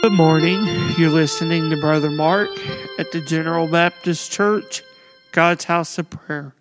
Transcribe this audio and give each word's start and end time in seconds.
Good 0.00 0.12
morning. 0.12 0.64
You're 0.96 1.10
listening 1.10 1.70
to 1.70 1.76
Brother 1.76 2.08
Mark 2.08 2.50
at 3.00 3.10
the 3.10 3.20
General 3.20 3.66
Baptist 3.66 4.30
Church, 4.30 4.84
God's 5.32 5.64
House 5.64 5.98
of 5.98 6.08
Prayer. 6.08 6.54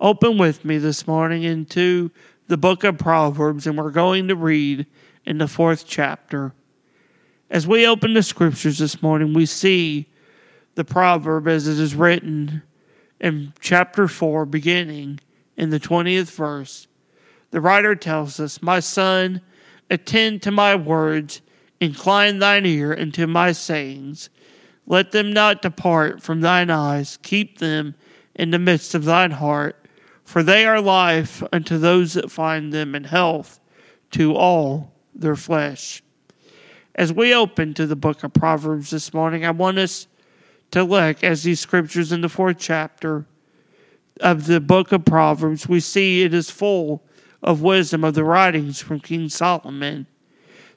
Open 0.00 0.36
with 0.36 0.64
me 0.64 0.78
this 0.78 1.06
morning 1.06 1.44
into 1.44 2.10
the 2.48 2.56
book 2.56 2.82
of 2.82 2.98
Proverbs, 2.98 3.68
and 3.68 3.78
we're 3.78 3.92
going 3.92 4.26
to 4.26 4.34
read 4.34 4.86
in 5.24 5.38
the 5.38 5.46
fourth 5.46 5.86
chapter. 5.86 6.54
As 7.48 7.68
we 7.68 7.86
open 7.86 8.14
the 8.14 8.22
scriptures 8.22 8.78
this 8.78 9.00
morning, 9.00 9.32
we 9.32 9.46
see 9.46 10.08
the 10.74 10.84
proverb 10.84 11.46
as 11.46 11.68
it 11.68 11.78
is 11.78 11.94
written 11.94 12.62
in 13.20 13.52
chapter 13.60 14.08
4, 14.08 14.44
beginning 14.44 15.20
in 15.56 15.70
the 15.70 15.80
20th 15.80 16.32
verse. 16.32 16.88
The 17.52 17.60
writer 17.60 17.94
tells 17.94 18.40
us, 18.40 18.60
My 18.60 18.80
son, 18.80 19.40
attend 19.88 20.42
to 20.42 20.50
my 20.50 20.74
words 20.74 21.42
Incline 21.82 22.38
thine 22.38 22.64
ear 22.64 22.96
unto 22.96 23.26
my 23.26 23.50
sayings. 23.50 24.30
Let 24.86 25.10
them 25.10 25.32
not 25.32 25.62
depart 25.62 26.22
from 26.22 26.40
thine 26.40 26.70
eyes. 26.70 27.18
Keep 27.24 27.58
them 27.58 27.96
in 28.36 28.52
the 28.52 28.60
midst 28.60 28.94
of 28.94 29.04
thine 29.04 29.32
heart, 29.32 29.88
for 30.22 30.44
they 30.44 30.64
are 30.64 30.80
life 30.80 31.42
unto 31.52 31.78
those 31.78 32.12
that 32.12 32.30
find 32.30 32.72
them, 32.72 32.94
and 32.94 33.06
health 33.06 33.58
to 34.12 34.32
all 34.32 34.92
their 35.12 35.34
flesh. 35.34 36.04
As 36.94 37.12
we 37.12 37.34
open 37.34 37.74
to 37.74 37.88
the 37.88 37.96
book 37.96 38.22
of 38.22 38.32
Proverbs 38.32 38.90
this 38.90 39.12
morning, 39.12 39.44
I 39.44 39.50
want 39.50 39.78
us 39.78 40.06
to 40.70 40.84
look 40.84 41.24
as 41.24 41.42
these 41.42 41.58
scriptures 41.58 42.12
in 42.12 42.20
the 42.20 42.28
fourth 42.28 42.58
chapter 42.60 43.26
of 44.20 44.46
the 44.46 44.60
book 44.60 44.92
of 44.92 45.04
Proverbs, 45.04 45.68
we 45.68 45.80
see 45.80 46.22
it 46.22 46.32
is 46.32 46.48
full 46.48 47.02
of 47.42 47.60
wisdom 47.60 48.04
of 48.04 48.14
the 48.14 48.22
writings 48.22 48.80
from 48.80 49.00
King 49.00 49.28
Solomon. 49.28 50.06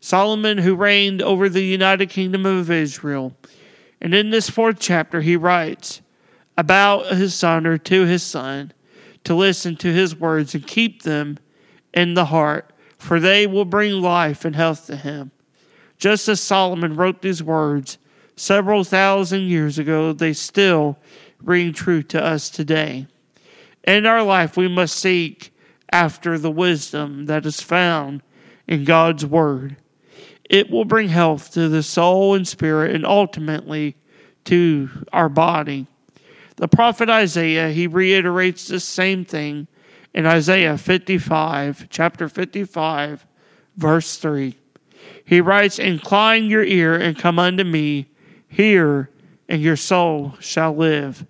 Solomon, 0.05 0.59
who 0.59 0.75
reigned 0.75 1.23
over 1.23 1.49
the 1.49 1.63
United 1.63 2.11
Kingdom 2.11 2.45
of 2.45 2.69
Israel. 2.69 3.35
And 3.99 4.13
in 4.13 4.29
this 4.29 4.51
fourth 4.51 4.77
chapter, 4.79 5.21
he 5.21 5.35
writes 5.35 5.99
about 6.55 7.07
his 7.15 7.33
son 7.33 7.65
or 7.65 7.79
to 7.79 8.05
his 8.05 8.21
son 8.21 8.71
to 9.23 9.33
listen 9.33 9.75
to 9.77 9.91
his 9.91 10.15
words 10.15 10.53
and 10.53 10.67
keep 10.67 11.01
them 11.01 11.39
in 11.91 12.13
the 12.13 12.25
heart, 12.25 12.71
for 12.99 13.19
they 13.19 13.47
will 13.47 13.65
bring 13.65 13.99
life 13.99 14.45
and 14.45 14.55
health 14.55 14.85
to 14.85 14.95
him. 14.95 15.31
Just 15.97 16.27
as 16.27 16.39
Solomon 16.39 16.95
wrote 16.95 17.23
these 17.23 17.41
words 17.41 17.97
several 18.35 18.83
thousand 18.83 19.41
years 19.41 19.79
ago, 19.79 20.13
they 20.13 20.33
still 20.33 20.99
ring 21.41 21.73
true 21.73 22.03
to 22.03 22.23
us 22.23 22.51
today. 22.51 23.07
In 23.87 24.05
our 24.05 24.21
life, 24.21 24.55
we 24.55 24.67
must 24.67 24.97
seek 24.97 25.51
after 25.91 26.37
the 26.37 26.51
wisdom 26.51 27.25
that 27.25 27.43
is 27.47 27.59
found 27.59 28.21
in 28.67 28.83
God's 28.83 29.25
Word. 29.25 29.77
It 30.49 30.69
will 30.69 30.85
bring 30.85 31.09
health 31.09 31.51
to 31.53 31.69
the 31.69 31.83
soul 31.83 32.35
and 32.35 32.47
spirit 32.47 32.95
and 32.95 33.05
ultimately 33.05 33.95
to 34.45 34.89
our 35.11 35.29
body. 35.29 35.87
The 36.57 36.67
prophet 36.67 37.09
Isaiah, 37.09 37.69
he 37.69 37.87
reiterates 37.87 38.67
the 38.67 38.79
same 38.79 39.25
thing 39.25 39.67
in 40.13 40.25
Isaiah 40.25 40.77
55, 40.77 41.87
chapter 41.89 42.29
55, 42.29 43.25
verse 43.75 44.17
3. 44.17 44.55
He 45.25 45.41
writes, 45.41 45.79
Incline 45.79 46.45
your 46.45 46.63
ear 46.63 46.95
and 46.95 47.17
come 47.17 47.39
unto 47.39 47.63
me, 47.63 48.07
hear, 48.47 49.09
and 49.49 49.61
your 49.61 49.75
soul 49.75 50.35
shall 50.39 50.73
live. 50.73 51.25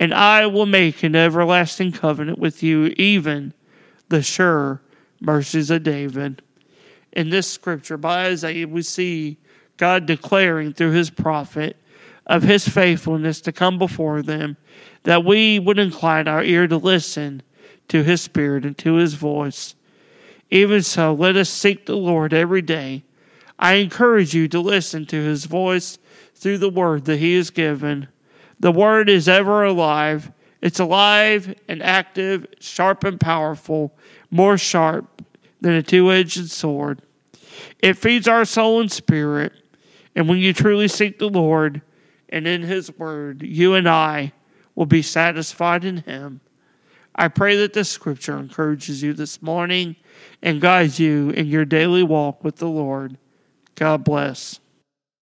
And 0.00 0.12
I 0.12 0.46
will 0.46 0.66
make 0.66 1.02
an 1.02 1.14
everlasting 1.14 1.92
covenant 1.92 2.38
with 2.38 2.62
you, 2.62 2.86
even 2.96 3.52
the 4.08 4.22
sure 4.22 4.82
mercies 5.20 5.70
of 5.70 5.84
David 5.84 6.42
in 7.14 7.30
this 7.30 7.50
scripture 7.50 7.96
by 7.96 8.26
Isaiah, 8.26 8.68
we 8.68 8.82
see 8.82 9.38
God 9.76 10.06
declaring 10.06 10.72
through 10.72 10.90
his 10.90 11.10
prophet 11.10 11.76
of 12.26 12.42
his 12.42 12.68
faithfulness 12.68 13.40
to 13.42 13.52
come 13.52 13.78
before 13.78 14.22
them, 14.22 14.56
that 15.04 15.24
we 15.24 15.58
would 15.58 15.78
incline 15.78 16.26
our 16.26 16.42
ear 16.42 16.66
to 16.66 16.76
listen 16.76 17.42
to 17.88 18.02
his 18.02 18.22
spirit 18.22 18.64
and 18.64 18.76
to 18.78 18.94
his 18.94 19.14
voice. 19.14 19.74
Even 20.50 20.82
so, 20.82 21.12
let 21.12 21.36
us 21.36 21.50
seek 21.50 21.86
the 21.86 21.96
Lord 21.96 22.32
every 22.32 22.62
day. 22.62 23.04
I 23.58 23.74
encourage 23.74 24.34
you 24.34 24.48
to 24.48 24.60
listen 24.60 25.06
to 25.06 25.16
his 25.16 25.44
voice 25.44 25.98
through 26.34 26.58
the 26.58 26.70
word 26.70 27.04
that 27.04 27.18
he 27.18 27.34
has 27.36 27.50
given. 27.50 28.08
The 28.58 28.72
word 28.72 29.08
is 29.08 29.28
ever 29.28 29.64
alive. 29.64 30.32
It's 30.60 30.80
alive 30.80 31.54
and 31.68 31.82
active, 31.82 32.46
sharp 32.58 33.04
and 33.04 33.20
powerful, 33.20 33.94
more 34.30 34.56
sharp 34.56 35.22
than 35.60 35.72
a 35.72 35.82
two 35.82 36.10
edged 36.10 36.50
sword. 36.50 37.02
It 37.80 37.94
feeds 37.94 38.28
our 38.28 38.44
soul 38.44 38.80
and 38.80 38.90
spirit. 38.90 39.52
And 40.14 40.28
when 40.28 40.38
you 40.38 40.52
truly 40.52 40.88
seek 40.88 41.18
the 41.18 41.28
Lord 41.28 41.82
and 42.28 42.46
in 42.46 42.62
His 42.62 42.96
Word, 42.98 43.42
you 43.42 43.74
and 43.74 43.88
I 43.88 44.32
will 44.74 44.86
be 44.86 45.02
satisfied 45.02 45.84
in 45.84 45.98
Him. 45.98 46.40
I 47.14 47.28
pray 47.28 47.56
that 47.56 47.72
this 47.72 47.88
scripture 47.88 48.36
encourages 48.36 49.02
you 49.02 49.12
this 49.12 49.40
morning 49.40 49.96
and 50.42 50.60
guides 50.60 50.98
you 50.98 51.30
in 51.30 51.46
your 51.46 51.64
daily 51.64 52.02
walk 52.02 52.42
with 52.42 52.56
the 52.56 52.68
Lord. 52.68 53.18
God 53.76 54.04
bless. 54.04 54.60